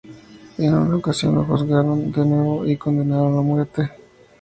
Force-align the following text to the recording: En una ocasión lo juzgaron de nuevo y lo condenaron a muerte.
En 0.57 0.73
una 0.73 0.95
ocasión 0.95 1.35
lo 1.35 1.43
juzgaron 1.45 2.11
de 2.11 2.25
nuevo 2.25 2.65
y 2.65 2.73
lo 2.73 2.79
condenaron 2.79 3.37
a 3.37 3.41
muerte. 3.43 3.91